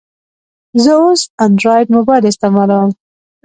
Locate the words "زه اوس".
0.83-1.21